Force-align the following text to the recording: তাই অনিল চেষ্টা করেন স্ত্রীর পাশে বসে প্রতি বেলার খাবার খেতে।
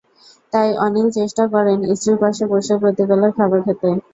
তাই 0.53 0.69
অনিল 0.83 1.07
চেষ্টা 1.17 1.43
করেন 1.53 1.77
স্ত্রীর 1.91 2.17
পাশে 2.23 2.43
বসে 2.51 2.73
প্রতি 2.81 3.03
বেলার 3.09 3.31
খাবার 3.37 3.59
খেতে। 3.65 3.89